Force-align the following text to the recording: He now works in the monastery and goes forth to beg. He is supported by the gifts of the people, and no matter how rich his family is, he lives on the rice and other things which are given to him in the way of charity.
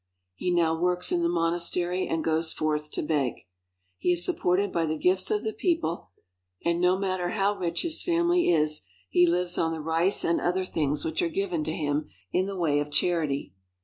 He 0.33 0.49
now 0.49 0.75
works 0.75 1.11
in 1.11 1.21
the 1.21 1.29
monastery 1.29 2.07
and 2.07 2.23
goes 2.23 2.51
forth 2.53 2.89
to 2.93 3.03
beg. 3.03 3.35
He 3.99 4.13
is 4.13 4.25
supported 4.25 4.71
by 4.71 4.87
the 4.87 4.97
gifts 4.97 5.29
of 5.29 5.43
the 5.43 5.53
people, 5.53 6.09
and 6.65 6.81
no 6.81 6.97
matter 6.97 7.29
how 7.29 7.55
rich 7.55 7.83
his 7.83 8.01
family 8.01 8.49
is, 8.49 8.81
he 9.11 9.27
lives 9.27 9.59
on 9.59 9.71
the 9.73 9.79
rice 9.79 10.23
and 10.25 10.41
other 10.41 10.65
things 10.65 11.05
which 11.05 11.21
are 11.21 11.29
given 11.29 11.63
to 11.65 11.71
him 11.71 12.09
in 12.31 12.47
the 12.47 12.57
way 12.57 12.79
of 12.79 12.89
charity. 12.89 13.53